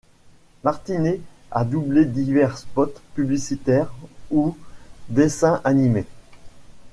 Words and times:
Martinet 0.63 1.21
a 1.51 1.63
doublé 1.63 2.05
divers 2.05 2.57
spots 2.57 2.91
publicitaires 3.13 3.93
ou 4.31 4.57
dessins 5.09 5.61
animés. 5.63 6.07